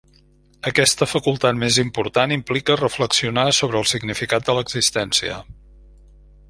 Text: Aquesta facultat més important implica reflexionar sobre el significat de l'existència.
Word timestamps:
Aquesta 0.69 1.07
facultat 1.09 1.59
més 1.63 1.77
important 1.83 2.33
implica 2.37 2.79
reflexionar 2.81 3.45
sobre 3.59 3.81
el 3.83 3.89
significat 3.93 4.49
de 4.49 4.57
l'existència. 4.61 5.41